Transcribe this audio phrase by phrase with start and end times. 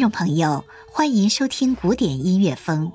[0.00, 2.90] 听众朋友，欢迎收听古典音乐风。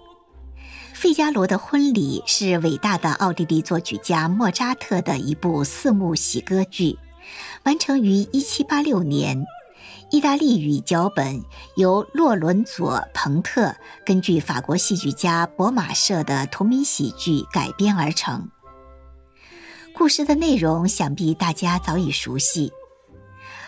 [0.96, 6.98] 《费加罗的婚礼》是伟大的奥地利作曲家莫扎特的一部四幕喜歌剧，
[7.64, 9.46] 完成于1786年。
[10.10, 11.44] 意大利语脚本
[11.76, 18.50] 由洛伦佐·彭特根据法国戏剧家博马舍的同名喜剧改编而成。
[19.94, 22.74] 故事的内容想必大家早已熟悉。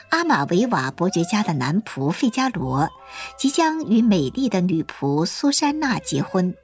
[0.09, 2.89] 阿马维瓦伯爵家的男仆费加罗
[3.38, 6.55] 即将与美丽的女仆苏珊娜结婚，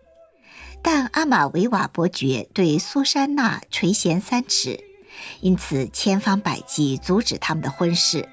[0.81, 4.81] 但阿马维瓦伯爵对苏珊娜垂涎三尺，
[5.41, 8.29] 因此千方百计阻止他们的婚事。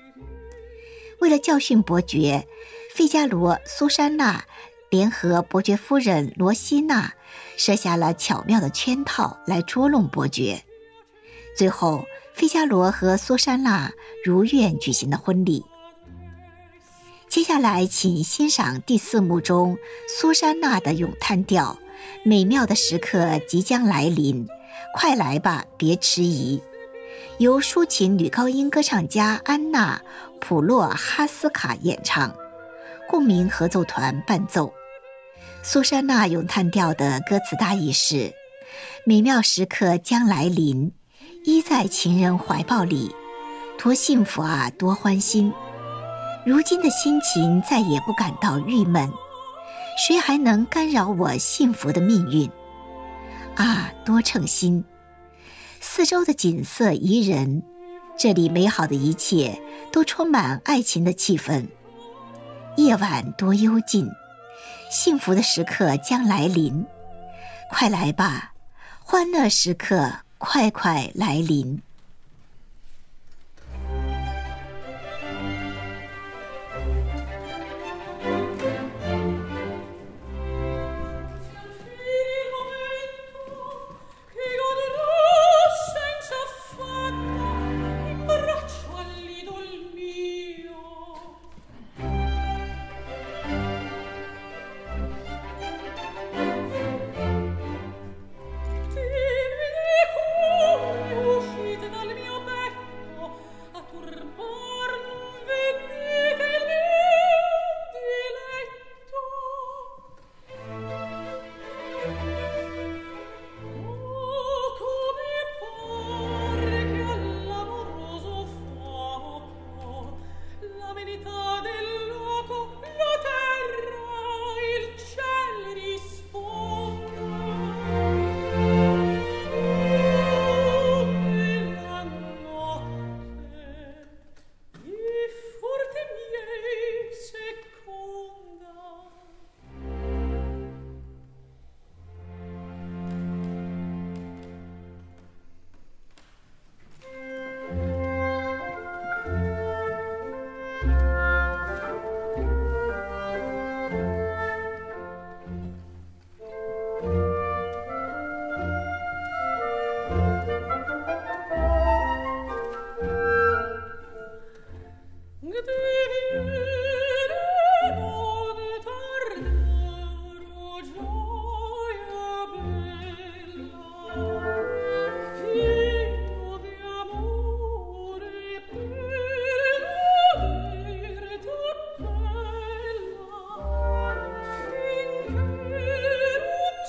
[1.21, 2.47] 为了教训伯爵，
[2.95, 4.45] 费加罗、苏珊娜
[4.91, 7.13] 联合伯爵夫人罗西娜，
[7.57, 10.63] 设下了巧妙的圈套来捉弄伯爵。
[11.57, 12.05] 最后。
[12.41, 13.93] 费加罗和苏珊娜
[14.25, 15.63] 如愿举行的婚礼。
[17.29, 19.77] 接下来，请欣赏第四幕中
[20.09, 21.79] 苏珊娜的咏叹调
[22.25, 24.49] ：“美妙的时刻即将来临，
[24.95, 26.63] 快来吧，别迟疑。”
[27.39, 30.01] 由抒情女高音歌唱家安娜·
[30.41, 32.35] 普洛哈斯卡演唱，
[33.07, 34.73] 共鸣合奏团伴奏。
[35.63, 38.33] 苏珊娜咏叹调的歌词大意是
[39.05, 40.91] ：“美妙时刻将来临。”
[41.45, 43.15] 依在情人怀抱里，
[43.79, 45.51] 多幸福啊，多欢心！
[46.45, 49.11] 如今的心情再也不感到郁闷，
[49.97, 52.51] 谁还能干扰我幸福的命运？
[53.57, 54.85] 啊，多称心！
[55.81, 57.63] 四周的景色宜人，
[58.19, 59.59] 这里美好的一切
[59.91, 61.67] 都充满爱情的气氛。
[62.77, 64.11] 夜晚多幽静，
[64.91, 66.85] 幸福的时刻将来临，
[67.71, 68.53] 快来吧，
[69.03, 70.13] 欢乐时刻！
[70.41, 71.83] 快快来临！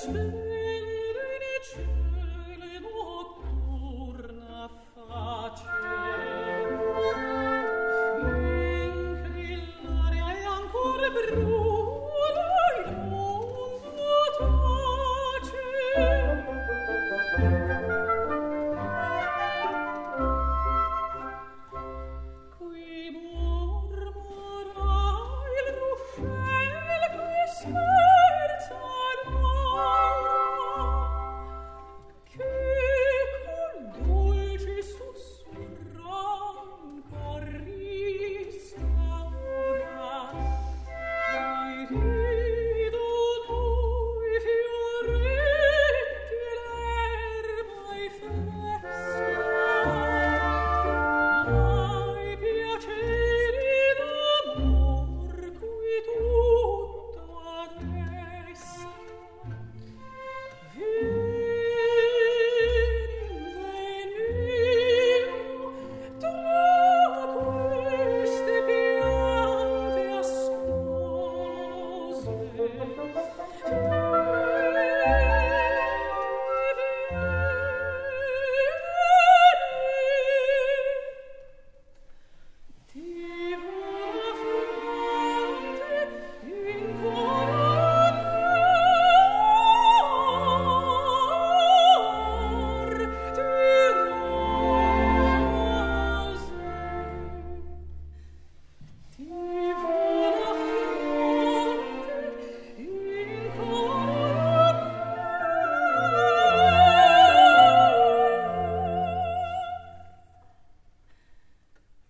[0.02, 0.51] Schmidt.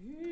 [0.04, 0.31] Mm.